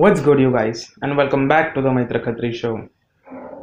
What's 0.00 0.20
good, 0.20 0.38
you 0.38 0.50
guys? 0.52 0.94
And 1.02 1.16
welcome 1.16 1.48
back 1.48 1.74
to 1.74 1.82
the 1.82 1.92
Maitra 1.94 2.18
Khatri 2.24 2.48
show. 2.58 2.72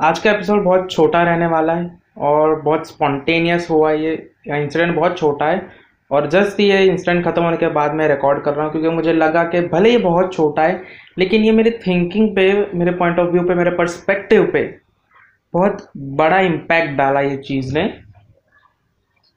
आज 0.04 0.19
का 0.19 0.31
episode 0.31 0.64
बहुत 0.64 0.90
छोटा 0.92 1.22
रहने 1.23 1.48
वाला 1.48 1.73
है 1.73 1.85
और 2.30 2.56
बहुत 2.61 2.88
स्पॉन्टेनियस 2.88 3.69
हुआ 3.69 3.92
ये। 3.92 4.12
इंसिडेंट 4.47 4.95
बहुत 4.95 5.17
छोटा 5.17 5.45
है 5.45 5.61
और 6.11 6.27
जस्ट 6.29 6.59
ये 6.59 6.83
इंसिडेंट 6.85 7.23
ख़त्म 7.25 7.43
होने 7.43 7.57
के 7.57 7.67
बाद 7.77 7.93
मैं 7.93 8.07
रिकॉर्ड 8.07 8.43
कर 8.43 8.53
रहा 8.53 8.65
हूँ 8.65 8.71
क्योंकि 8.71 8.89
मुझे 8.95 9.13
लगा 9.13 9.43
कि 9.53 9.61
भले 9.67 9.89
ही 9.89 9.97
बहुत 9.97 10.33
छोटा 10.33 10.63
है, 10.63 10.83
लेकिन 11.17 11.43
ये 11.43 11.51
मेरी 11.51 11.71
थिंकिंग 11.87 12.29
पे, 12.36 12.52
मेरे 12.73 12.91
पॉइंट 12.91 13.20
ऑफ़ 13.20 13.31
व्यू 13.31 13.43
पे, 13.43 13.55
मेरे 13.55 13.71
पर्सपेक्टिव 13.77 14.52
पे 14.54 14.63
बहुत 15.54 15.89
बड़ा 16.17 16.39
इम्पैक्ट 16.52 16.97
डाला 16.97 17.21
ये 17.21 17.38
चीज़ 17.47 17.73
ने। 17.77 17.88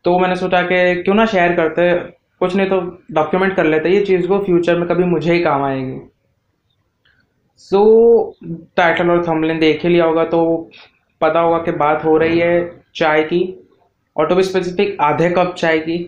तो 0.04 0.18
मैंने 0.18 0.36
सोचा 0.36 0.62
कि 0.72 1.02
क्यों 1.02 1.14
ना 1.14 1.26
शेयर 1.26 1.56
करते, 1.56 1.92
कुछ 2.40 2.56
नहीं 2.56 2.68
तो 2.68 2.80
डॉक्यूमेंट 3.12 3.56
कर 3.56 3.64
लेते, 3.64 3.88
ये 3.88 4.04
चीज़ 4.04 4.28
को 4.28 4.44
फ्यूचर 4.44 4.78
में 4.78 4.88
कभी 4.88 5.04
मुझे 5.16 5.32
ही 5.32 5.42
काम 5.42 5.64
आएगी। 5.64 6.00
सो 7.60 7.78
so, 7.78 8.58
टाइटल 8.76 9.10
और 9.10 9.22
थंबनेल 9.28 9.58
देख 9.58 9.82
ही 9.82 9.88
लिया 9.88 10.04
होगा 10.04 10.24
तो 10.26 10.70
पता 11.20 11.40
होगा 11.40 11.58
कि 11.58 11.72
बात 11.78 12.04
हो 12.04 12.16
रही 12.18 12.38
है 12.38 12.82
चाय 12.96 13.22
की 13.22 13.42
और 14.16 14.28
टू 14.28 14.34
बी 14.34 14.42
स्पेसिफिक 14.42 14.96
आधे 15.00 15.30
कप 15.30 15.54
चाय 15.58 15.78
की। 15.78 15.98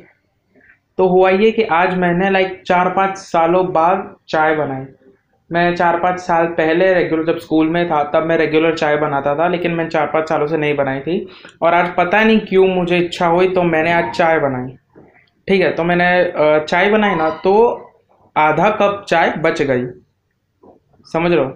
तो 0.99 1.07
हुआ 1.09 1.31
ये 1.31 1.51
कि 1.51 1.63
आज 1.75 1.97
मैंने 1.99 2.31
लाइक 2.31 2.63
चार 2.67 2.89
पाँच 2.95 3.17
सालों 3.19 3.67
बाद 3.73 4.15
चाय 4.29 4.55
बनाई। 4.57 4.85
मैं 5.51 5.75
चार 5.77 5.99
पाँच 6.01 6.19
साल 6.21 6.47
पहले 6.55 6.93
रेगुलर 6.95 7.25
जब 7.27 7.39
स्कूल 7.39 7.69
में 7.69 7.89
था 7.91 8.03
तब 8.11 8.27
मैं 8.27 8.37
रेगुलर 8.39 8.75
चाय 8.75 8.97
बनाता 8.97 9.35
था 9.35 9.49
लेकिन 9.49 9.73
मैंने 9.75 9.91
चार 9.91 10.07
पाँच 10.07 10.29
सालों 10.29 10.47
से 10.47 10.57
नहीं 10.57 10.75
बनाई 10.77 11.01
थी। 11.01 11.27
और 11.63 11.75
आज 11.75 11.95
पता 11.97 12.23
नहीं 12.25 12.41
क्यों 12.41 12.67
मुझे 12.69 12.99
इच्छा 12.99 13.27
हुई 13.27 13.49
तो 13.49 13.63
मैंने 13.65 13.93
आज 13.93 14.13
चाय 14.15 14.39
बनाई। 14.41 14.77
ठीक 15.49 15.61
है 15.61 15.73
तो 15.73 15.85
मैंने 15.85 16.11
चाय 16.61 16.91
बनाई 16.91 17.15
ना 17.15 17.31
तो 17.45 17.55
आधा 18.37 18.71
कप 18.81 19.05
चाय 19.09 19.35
बच 19.39 19.63
गई। 19.63 19.85
समझ 21.13 21.33
रहे 21.33 21.45
हो? 21.45 21.51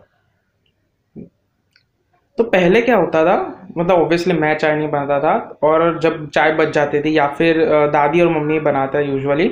तो 2.38 2.44
पहले 2.44 2.80
क्या 2.82 2.96
होता 2.96 3.24
था? 3.24 3.36
मतलब 3.78 3.94
ऑब्वियसली 3.94 4.34
मैं 4.34 4.56
चाय 4.58 4.74
नहीं 4.76 4.90
बनाता 4.90 5.18
था 5.20 5.68
और 5.68 5.98
जब 6.02 6.28
चाय 6.28 6.52
बच 6.52 6.72
जाती 6.74 7.00
थी 7.00 7.16
या 7.16 7.26
फिर 7.38 7.64
दादी 7.92 8.20
और 8.20 8.28
मम्मी 8.30 8.60
बनाते 8.60 8.98
हैं 8.98 9.12
यूजुअली 9.12 9.50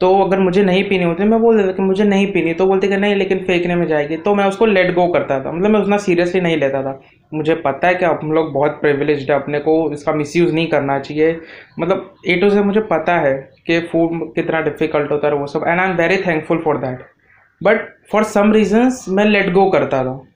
तो 0.00 0.08
अगर 0.20 0.38
मुझे 0.38 0.62
नहीं 0.64 0.82
पीनी 0.88 1.04
होती, 1.04 1.24
मैं 1.24 1.40
बोल 1.40 1.56
देता 1.56 1.72
कि 1.72 1.82
मुझे 1.82 2.04
नहीं 2.04 2.26
पीनी 2.32 2.52
तो 2.54 2.66
बोलते 2.66 2.88
कि 2.88 2.96
नहीं, 2.96 3.14
लेकिन 3.16 3.38
फेंकने 3.44 3.74
में 3.74 3.86
जाएगी। 3.86 4.16
तो 4.16 4.34
मैं 4.34 4.44
उसको 4.44 4.66
लेट 4.66 4.92
गो 4.94 5.06
करता 5.08 5.38
था। 5.44 5.52
मतलब 5.52 5.70
मैं 5.70 5.80
उतना 5.80 5.96
सीरियसली 5.96 6.40
नहीं 6.40 6.56
लेता 6.56 6.82
था। 6.82 6.98
मुझे 7.32 7.54
पता 7.56 7.88
है 7.88 7.94
कि 7.94 8.04
हम 8.04 8.32
लोग 8.32 8.52
बहुत 8.52 8.80
प्रिविलेज 8.80 9.30
है, 9.30 9.36
अपने 9.36 9.58
को 9.58 9.92
इसका 9.92 10.12
मिसयूज़ 10.12 10.52
नहीं 10.54 10.66
करना 10.68 10.98
चाहिए। 10.98 11.40
मतलब 11.78 12.14
ए 12.28 12.36
टू 12.36 12.50
से 12.50 12.62
मुझे 12.62 12.80
पता 12.90 13.18
है 13.18 13.34
कि 13.66 13.80
फ़ूड 13.82 14.34
कितना 14.34 14.60
डिफ़िकल्ट 14.60 15.10
होता 15.12 15.28
है 15.28 15.34
वो 15.34 15.46
सब 15.46 15.64
and 15.68 15.80
I 15.80 15.88
am 15.88 15.96
very 15.96 16.16
thankful 16.26 16.58
for 16.64 16.78
that 16.78 17.06
but 17.62 17.80
for 18.12 18.24
some 18.24 18.52
reasons 18.52 19.08
मैं 19.08 19.24
लेट 19.24 19.52
गो 19.52 19.70
करता 19.70 20.04
था। 20.04 20.26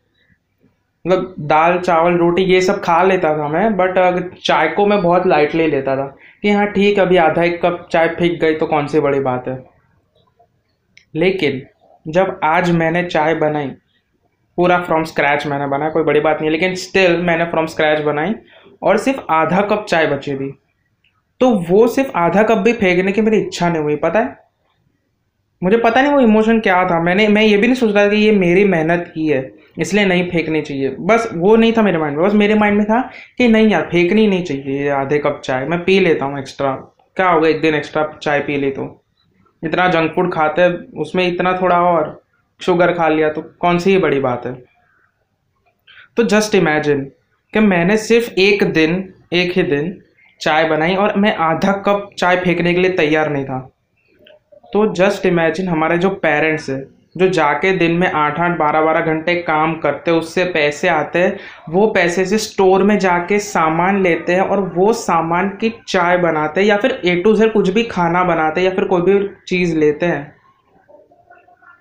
मतलब 1.06 1.34
दाल, 1.41 1.78
चावल, 1.78 2.12
रोटी, 2.12 2.42
ये 2.42 2.60
सब 2.60 2.80
खा 2.80 3.02
लेता 3.02 3.38
था 3.38 3.48
मैं 3.48 3.77
बट 3.77 4.34
चाय 4.44 4.69
को 4.69 4.86
मैं 4.86 5.02
बहुत 5.02 5.27
लाइटली 5.27 5.66
लेता 5.66 5.97
था। 5.97 6.16
कि 6.42 6.50
हाँ 6.50 6.66
ठीक, 6.66 6.98
अभी 6.98 7.16
आधा 7.16 7.42
एक 7.42 7.62
कप 7.62 7.88
चाय 7.92 8.08
फेंक 8.08 8.41
गई 8.41 8.54
तो 8.54 8.66
कौन 8.66 8.86
सी 8.86 9.00
बड़ी 9.00 9.20
बात 9.20 9.48
है? 9.48 9.64
लेकिन, 11.14 11.62
जब 12.08 12.41
आज 12.44 12.70
मैंने 12.70 13.02
चाय 13.02 13.34
बनाई, 13.34 13.69
पूरा 14.56 14.78
फ्रॉम 14.78 15.04
स्क्रैच 15.04 15.47
मैंने 15.47 15.66
बनाया, 15.66 15.91
कोई 15.91 16.02
बड़ी 16.02 16.20
बात 16.20 16.41
नहीं 16.41 16.50
लेकिन 16.50 16.74
स्टिल 16.74 17.22
मैंने 17.22 17.44
फ्रॉम 17.44 17.66
स्क्रैच 17.66 18.00
बनाई, 18.00 18.34
और 18.82 18.97
सिर्फ़ 18.97 19.20
आधा 19.30 19.60
कप 19.60 19.86
चाय 19.88 20.06
बची 20.06 20.36
थी। 20.36 20.58
तो 21.41 21.50
वो 21.50 21.88
सिर्फ़ 21.88 22.12
आधा 22.16 22.42
कप 22.42 22.58
भी 22.58 22.72
फेंकने 22.72 23.12
की 23.12 23.20
मेरी 23.20 23.38
इच्छा 23.38 23.69
नहीं 23.69 23.82
हुई, 23.82 23.97
पता 23.97 24.20
है? 24.20 24.45
मुझे 25.62 25.77
पता 25.77 26.01
नहीं 26.03 26.12
वो 26.12 26.21
इमोशन 26.21 26.61
क्या 26.61 26.85
था। 26.85 27.01
मैंने, 27.03 27.29
मैं 27.29 27.43
ये 27.43 27.57
भी 27.57 27.67
नहीं 27.67 27.77
सोच 27.77 27.95
रहा 27.95 28.05
था 28.05 28.11
कि 28.11 28.17
ये 28.17 28.33
मेरी 28.33 28.65
मेहनत 28.67 29.11
की 29.15 29.27
है, 29.27 29.51
इसलिए 29.79 30.05
नहीं 30.05 30.29
फेंकनी 30.31 30.61
चाहिए। 30.62 30.95
बस 31.01 31.29
वो 31.35 31.55
नहीं 31.57 31.73
था 31.73 31.83
मेरे 31.83 31.99
माइंड 31.99 32.17
में, 32.17 32.27
बस 32.27 32.35
मेरे 32.35 32.55
माइंड 32.55 32.77
में 32.79 32.85
था 32.87 33.01
कि 33.39 33.49
नहीं 33.49 33.69
यार, 33.69 33.89
फेंकनी 33.93 34.27
नहीं 34.27 34.45
चाहिए, 34.45 34.89
आधे 34.91 35.19
कप 35.19 35.41
चाय, 35.45 35.65
मैं 35.65 35.79
पी 35.84 35.99
लेता 36.01 36.25
हूँ 36.25 36.39
एक्स्ट्रा 36.39 36.72
क्या 37.16 37.28
होगा, 37.28 37.49
एक 37.49 37.61
दिन 37.61 37.75
एक्स्ट्रा 37.75 38.06
चाय 38.22 38.41
पी 38.41 38.56
ली 38.56 38.71
तो 38.71 39.03
इतना 39.62 39.89
जंक 39.89 40.12
फ़ूड 40.15 40.33
खाते 40.33 40.62
हैं 40.62 40.71
उसमें 41.00 41.27
इतना 41.27 41.53
थोड़ा 41.61 41.81
और 41.83 42.21
शुगर 42.61 42.93
खा 42.93 43.09
लिया 43.09 43.28
तो 43.28 43.43
कौन 43.61 43.78
सी 43.78 43.91
ही 43.91 43.99
बड़ी 43.99 44.21
बात 44.21 44.47
है? 44.47 44.53
तो 46.16 46.22
जस्ट 46.25 46.55
इमेजिन 46.55 47.00
कि 47.55 47.61
मैंने 47.61 47.97
सिर्फ़ 47.99 48.31
एक 48.33 48.65
दिन, 48.65 49.12
एक 49.33 49.56
ही 49.56 49.62
दिन 49.62 49.97
चाय 50.41 50.69
बनाई 50.69 50.95
और 50.95 51.16
मैं 51.16 51.34
आधा 51.37 51.72
कप 51.87 52.09
चाय 52.19 52.37
फेंकने 52.37 52.75
के 52.75 52.81
लिए 52.81 52.91
तैयार 52.93 53.31
नहीं 53.31 53.45
था। 53.45 53.59
तो 54.76 54.87
जस्ट 54.94 55.25
इमेजिन 55.26 55.69
हमारे 55.69 55.97
जो 55.98 56.09
पेरेंट्स 56.22 56.69
है, 56.70 56.78
जो 57.16 57.28
जाके 57.28 57.70
दिन 57.76 57.92
में 57.92 58.10
आठ 58.10 58.41
आठ, 58.41 58.59
बारह 58.59 58.81
बारह 58.81 59.00
घंटे 59.03 59.34
काम 59.42 59.75
करते 59.81 60.10
हैं, 60.10 60.19
उससे 60.19 60.44
पैसे 60.44 60.88
आते 60.88 61.19
हैं, 61.19 61.38
वो 61.70 61.87
पैसे 61.87 62.25
से 62.25 62.38
स्टोर 62.38 62.82
में 62.82 62.98
जाके 62.98 63.38
सामान 63.38 64.03
लेते 64.03 64.34
हैं 64.34 64.42
और 64.42 64.60
वो 64.76 64.92
सामान 64.92 65.48
की 65.60 65.72
चाय 65.88 66.16
बनाते 66.19 66.60
हैं 66.60 66.69
या 66.69 66.76
फिर 66.76 67.00
ए 67.04 67.16
टू 67.16 67.34
जेड 67.36 67.53
कुछ 67.53 67.69
भी 67.69 67.82
खाना 67.84 68.25
बनाते 68.25 68.60
हैं 68.60 68.69
या 68.69 68.75
फिर 68.75 68.84
कोई 68.84 69.03
भी 69.03 69.28
चीज़ 69.48 69.76
लेते 69.78 70.06
हैं। 70.06 70.36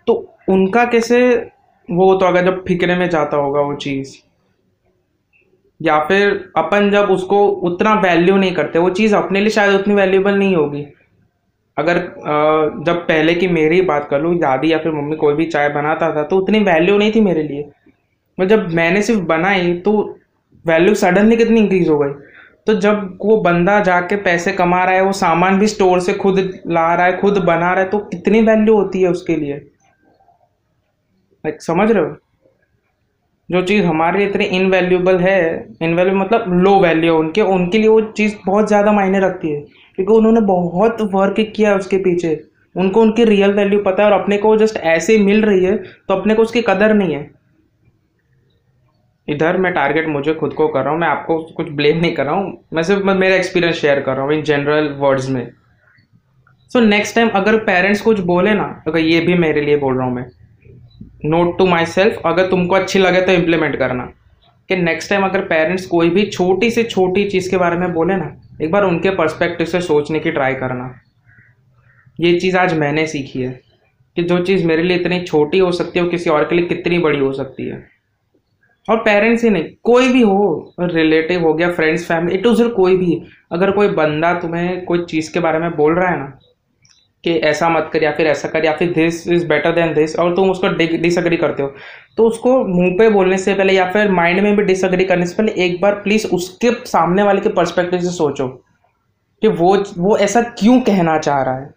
तो 0.07 0.13
उनका 0.49 0.85
कैसे, 0.85 1.35
वो 1.89 2.13
तो 2.15 2.25
अगर 2.25 2.45
जब 2.45 2.63
फिक्रे 2.67 2.95
में 2.95 3.09
जाता 3.09 3.37
होगा 3.37 3.61
वो 3.61 3.75
चीज़, 3.75 4.17
या 5.79 5.99
फिर 5.99 6.51
अपन 6.57 6.91
जब 6.91 7.09
उसको 7.11 7.47
उतना 7.47 7.93
वैल्यू 8.01 8.35
नहीं 8.37 8.53
करते, 8.53 8.79
वो 8.79 8.89
चीज़ 8.91 9.15
अपने 9.15 9.39
लिए 9.39 9.49
शायद 9.49 9.79
उतनी 9.79 9.93
वैल्यूबल 9.93 10.37
नहीं 10.37 10.55
होगी। 10.55 10.87
अगर 11.77 11.97
जब 12.85 12.97
पहले 13.07 13.33
की 13.35 13.47
मेरी 13.49 13.81
बात 13.83 14.07
कर 14.09 14.21
लूँ, 14.21 14.35
दादी 14.39 14.71
या 14.71 14.77
फिर 14.77 14.91
मम्मी 14.91 15.15
कोई 15.15 15.33
भी 15.35 15.45
चाय 15.47 15.69
बनाता 15.69 16.15
था 16.15 16.23
तो 16.23 16.37
उतनी 16.37 16.59
वैल्यू 16.63 16.97
नहीं 16.97 17.11
थी 17.11 17.21
मेरे 17.21 17.43
लिए। 17.43 17.69
मैं 18.37 18.47
जब 18.47 18.69
मैंने 18.73 19.01
सिर्फ़ 19.01 19.21
बनाई 19.25 19.73
तो 19.79 19.91
वैल्यू 20.65 20.93
सडनली 20.95 21.37
कितनी 21.37 21.59
इंक्रीज 21.59 21.89
हो 21.89 21.97
गई। 21.99 22.11
तो 22.67 22.73
जब 22.81 23.17
वो 23.21 23.37
बंदा 23.41 23.79
जाके 23.81 24.15
पैसे 24.17 24.51
कमा 24.53 24.83
रहा 24.83 24.95
है, 24.95 25.01
वो 25.01 25.11
सामान 25.13 25.59
भी 25.59 25.67
स्टोर 25.67 25.99
से 25.99 26.13
खुद 26.15 26.39
ला 26.67 26.93
रहा 26.93 27.05
है, 27.05 27.17
खुद 27.17 27.37
बना 27.39 27.73
रहा 27.73 27.83
है 27.83 27.89
तो 27.89 27.97
कितनी 27.99 28.41
वैल्यू 28.43 28.75
होती 28.75 29.01
है 29.01 29.09
उसके 29.09 29.35
लिए? 29.35 29.55
लाइक 31.43 31.61
समझ 31.61 31.91
रहे 31.91 32.03
हो? 32.03 32.15
जो 33.49 33.61
चीज़ 33.63 33.85
हमारे 33.85 34.17
लिए 34.17 34.27
इतनी 34.27 34.45
इनवैल्यूबल 34.57 35.17
है 35.19 35.39
इनवैल्यू 35.81 36.15
मतलब 36.15 36.53
लो 36.55 36.79
वैल्यू 36.79 37.13
है, 37.13 37.19
उनके 37.19 37.41
उनके 37.41 37.77
लिए 37.77 37.87
वो 37.87 38.01
चीज़ 38.11 38.35
बहुत 38.45 38.67
ज़्यादा 38.67 38.91
मायने 38.91 39.19
रखती 39.19 39.49
है। 39.49 39.63
क्योंकि 39.97 40.13
उन्होंने 40.13 40.41
बहुत 40.43 41.01
वर्क 41.13 41.39
किया 41.55 41.75
उसके 41.75 41.97
पीछे। 41.99 42.39
उनको 42.75 43.01
उनकी 43.01 43.23
रियल 43.25 43.53
वैल्यू 43.53 43.79
पता 43.81 44.03
है 44.03 44.11
और 44.11 44.19
अपने 44.19 44.37
को 44.37 44.55
जस्ट 44.57 44.77
ऐसे 44.77 45.17
मिल 45.19 45.41
रही 45.41 45.65
है 45.65 45.75
तो 45.77 46.13
अपने 46.13 46.35
को 46.35 46.41
उसकी 46.41 46.61
कदर 46.61 46.93
नहीं 46.93 47.13
है। 47.15 47.29
इधर 49.27 49.57
मैं 49.57 49.71
टारगेट 49.73 50.07
मुझे 50.07 50.33
खुद 50.33 50.53
को 50.53 50.67
कर 50.67 50.81
रहा 50.81 50.91
हूँ, 50.91 50.99
मैं 50.99 51.07
आपको 51.07 51.37
कुछ 51.53 51.69
ब्लेम 51.71 51.99
नहीं 51.99 52.13
कर 52.15 52.25
रहा 52.25 52.35
हूँ, 52.35 52.57
मैं 52.73 52.83
सिर्फ़ 52.83 53.03
मेरा 53.03 53.35
एक्सपीरियंस 53.35 53.75
शेयर 53.75 53.99
कर 53.99 54.15
रहा 54.15 54.25
हूँ 54.25 54.33
इन 54.33 54.43
जनरल 54.43 54.89
वर्ड्स 54.99 55.29
में। 55.29 55.47
सो 56.71 56.79
नेक्स्ट 56.81 57.15
टाइम 57.15 57.29
अगर 57.35 57.57
पेरेंट्स 57.63 58.01
कुछ 58.01 58.19
बोले 58.21 58.53
ना, 58.53 58.83
अगर 58.87 58.99
ये 58.99 59.19
भी 59.21 59.33
मेरे 59.35 59.61
लिए 59.61 59.77
बोल 59.77 59.97
रहा 59.97 60.05
हूँ 60.05 60.15
मैं 60.15 60.25
नोट 61.25 61.57
टू 61.57 61.65
माई 61.65 61.85
सेल्फ 61.87 62.21
अगर 62.25 62.47
तुमको 62.47 62.75
अच्छी 62.75 62.99
लगे 62.99 63.21
तो 63.21 63.31
इम्प्लीमेंट 63.31 63.75
करना। 63.75 64.11
कि 64.69 64.75
नेक्स्ट 64.75 65.09
टाइम 65.09 65.23
अगर 65.23 65.41
पेरेंट्स 65.45 65.85
कोई 65.85 66.09
भी 66.09 66.25
छोटी 66.27 66.69
से 66.71 66.83
छोटी 66.85 67.23
चीज़ 67.29 67.49
के 67.49 67.57
बारे 67.57 67.77
में 67.77 67.93
बोले 67.93 68.15
ना 68.15 68.25
एक 68.61 68.71
बार 68.71 68.83
उनके 68.83 69.09
पर्सपेक्टिव 69.09 69.67
से 69.67 69.81
सोचने 69.81 70.19
की 70.19 70.31
ट्राई 70.31 70.53
करना। 70.53 70.93
ये 72.19 72.39
चीज़ 72.39 72.57
आज 72.57 72.73
मैंने 72.73 73.05
सीखी 73.07 73.41
है 73.41 73.51
कि 74.17 74.23
जो 74.23 74.39
चीज़ 74.39 74.65
मेरे 74.67 74.83
लिए 74.83 74.97
इतनी 74.97 75.19
छोटी 75.21 75.59
हो 75.59 75.71
सकती 75.71 75.99
है 75.99 76.05
वो 76.05 76.11
किसी 76.11 76.29
और 76.29 76.43
के 76.43 76.55
लिए 76.55 76.65
कितनी 76.65 76.99
बड़ी 76.99 77.19
हो 77.19 77.31
सकती 77.33 77.67
है। 77.67 77.83
और 78.87 78.97
पेरेंट्स 78.97 79.43
ही 79.43 79.49
नहीं, 79.49 79.63
कोई 79.83 80.11
भी 80.13 80.21
हो 80.21 80.73
रिलेटिव 80.79 81.43
हो 81.43 81.53
गया 81.53 81.71
फ्रेंड्स 81.71 82.07
फैमिली 82.07 82.37
इट 82.37 82.45
उज 82.47 82.61
कोई 82.75 82.97
भी। 82.97 83.21
अगर 83.51 83.71
कोई 83.71 83.87
बंदा 83.89 84.33
तुम्हें 84.39 84.83
कोई 84.85 85.03
चीज़ 85.05 85.33
के 85.33 85.39
बारे 85.39 85.59
में 85.59 85.75
बोल 85.75 85.95
रहा 85.95 86.09
है 86.09 86.19
ना 86.19 86.39
कि 87.25 87.33
ऐसा 87.45 87.69
मत 87.69 87.89
कर 87.93 88.03
या 88.03 88.11
फिर 88.11 88.27
ऐसा 88.27 88.47
कर 88.47 88.65
या 88.65 88.75
फिर 88.77 88.91
this 88.93 89.27
is 89.27 89.45
better 89.47 89.71
than 89.71 89.93
this 89.93 90.15
और 90.15 90.35
तुम 90.35 90.51
उसको 90.51 90.67
डिसअग्री 90.97 91.37
करते 91.37 91.63
हो। 91.63 91.73
तो 92.17 92.27
उसको 92.27 92.57
मुँह 92.67 92.91
पे 92.91 93.09
बोलने 93.09 93.37
से 93.37 93.53
पहले 93.53 93.73
या 93.73 93.89
फिर 93.91 94.11
माइंड 94.11 94.39
में 94.39 94.55
भी 94.55 94.63
डिसअग्री 94.63 95.05
करने 95.05 95.25
से 95.25 95.35
पहले 95.35 95.51
एक 95.65 95.81
बार 95.81 95.95
प्लीज़ 95.95 96.27
उसके 96.27 96.71
सामने 96.85 97.23
वाले 97.23 97.41
के 97.41 97.49
पर्सपेक्टिव 97.49 97.99
से 97.99 98.11
सोचो 98.11 98.47
कि 99.41 99.47
वो 99.47 99.75
वो 99.97 100.17
ऐसा 100.17 100.41
क्यों 100.41 100.79
कहना 100.81 101.17
चाह 101.19 101.41
रहा 101.43 101.57
है। 101.59 101.73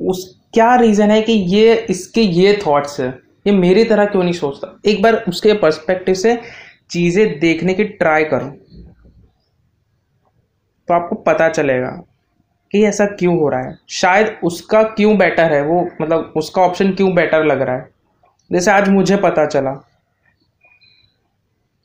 उस, 0.00 0.40
क्या 0.54 0.74
रीज़न 0.74 1.10
है 1.10 1.22
कि 1.22 1.32
ये, 1.32 1.74
इसके 1.90 2.20
ये 2.20 2.58
थॉट्स 2.66 3.00
है? 3.00 3.08
ये 3.46 3.52
मेरी 3.52 3.84
तरह 3.84 4.04
क्यों 4.04 4.22
नहीं 4.22 4.32
सोचता? 4.32 4.80
एक 4.86 5.02
बार 5.02 5.24
उसके 5.28 5.52
पर्सपेक्टिव 5.52 6.14
से 6.14 6.38
चीज़ें 6.90 7.38
देखने 7.40 7.74
की 7.74 7.84
ट्राई 7.84 8.24
करो। 8.24 8.48
तो 10.88 10.94
आपको 10.94 11.16
पता 11.16 11.48
चलेगा। 11.48 11.90
कि 12.74 12.84
ऐसा 12.84 13.04
क्यों 13.08 13.36
हो 13.38 13.48
रहा 13.48 13.60
है? 13.60 13.76
शायद 13.90 14.36
उसका 14.44 14.82
क्यों 14.82 15.16
बेटर 15.18 15.52
है? 15.52 15.60
वो 15.62 15.80
मतलब 16.00 16.32
उसका 16.36 16.62
ऑप्शन 16.62 16.92
क्यों 16.92 17.14
बेटर 17.14 17.44
लग 17.44 17.60
रहा 17.62 17.76
है? 17.76 17.88
जैसे 18.50 18.70
आज 18.70 18.88
मुझे 18.88 19.16
पता 19.16 19.44
चला। 19.46 19.72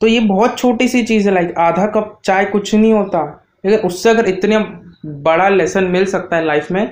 तो 0.00 0.06
ये 0.06 0.20
बहुत 0.20 0.58
छोटी 0.58 0.88
सी 0.88 1.02
चीज़ 1.02 1.28
है 1.28 1.34
लाइक 1.34 1.54
आधा 1.58 1.86
कप 1.86 2.18
चाय 2.24 2.44
कुछ 2.44 2.74
नहीं 2.74 2.92
होता। 2.92 3.22
लेकिन 3.64 3.86
उससे 3.86 4.10
अगर 4.10 4.28
इतने 4.28 4.58
बड़ा 5.22 5.48
लेसन 5.48 5.84
मिल 5.84 6.04
सकता 6.06 6.36
है 6.36 6.44
लाइफ 6.44 6.70
में 6.70 6.86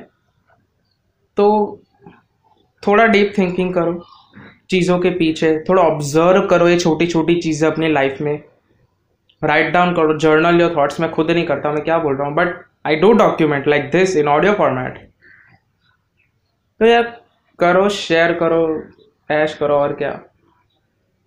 तो 1.36 1.48
थोड़ा 2.82 3.06
डीप 3.06 3.32
थिंकिंग 3.38 3.74
करो, 3.74 4.02
चीज़ों 4.70 4.98
के 4.98 5.10
पीछे। 5.10 5.58
थोड़ा 5.68 5.82
ऑब्ज़र्व 5.82 6.46
करो 6.46 6.68
ये 6.68 6.78
छोटी 6.78 7.06
छोटी 7.06 7.40
चीज़ें 7.40 7.70
अपनी 7.70 7.92
लाइफ 7.92 8.20
में। 8.20 8.42
राइट 9.42 9.72
डाउन 9.72 9.94
करो 9.94 10.18
जर्नल 10.18 10.60
योर 10.60 10.74
थॉट्स 10.76 11.00
मैं 11.00 11.10
खुद 11.10 11.30
नहीं 11.30 11.46
करता, 11.46 11.72
मैं 11.72 11.84
क्या 11.84 11.98
बोल 11.98 12.16
रहा 12.16 12.26
हूँ? 12.28 12.34
But 12.36 12.67
I 12.88 12.96
do 12.96 13.12
document 13.12 13.66
like 13.68 13.90
this 13.90 14.16
in 14.16 14.28
audio 14.28 14.52
format 14.54 14.98
तो 16.80 16.86
यार, 16.86 17.02
करो 17.58 17.88
शेयर 17.88 18.32
करो 18.34 18.60
ऐश 19.30 19.54
करो 19.54 19.74
और 19.74 19.92
क्या? 19.92 20.10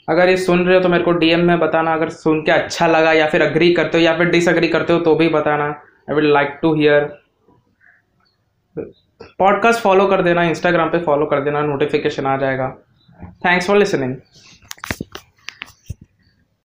अगर 0.08 0.30
ये 0.30 0.38
सुन 0.38 0.66
रहे 0.66 0.76
हो 0.76 0.82
तो 0.84 0.90
मेरे 0.90 1.04
को 1.04 1.12
डीएम 1.14 1.46
में 1.48 1.60
बताना, 1.60 1.94
अगर 1.94 2.10
सुन 2.10 2.42
के 2.42 2.52
अच्छा 2.52 2.88
लगा 2.88 3.12
या 3.14 3.28
फिर 3.30 3.42
अग्री 3.42 3.72
करते 3.74 3.98
हो 3.98 4.04
या 4.04 4.18
फिर 4.18 4.30
डिसअग्री 4.30 4.68
करते 4.68 4.94
हो 4.94 5.00
तो 5.00 5.16
भी 5.16 5.28
बताना। 5.30 5.66
I 5.66 6.16
will 6.16 6.32
like 6.34 6.58
to 6.62 6.74
hear 6.76 7.04
podcast 9.40 9.82
follow 9.82 10.06
कर 10.08 10.22
देना 10.22 10.44
इंस्टाग्राम 10.44 10.90
पे 10.90 11.00
फॉलो 11.00 11.26
कर 11.26 11.44
देना 11.44 11.62
नोटिफिकेशन 11.62 12.26
आ 12.26 12.38
जाएगा। 12.38 12.70
Thanks 13.46 13.68
for 13.68 13.78
listening 13.78 14.16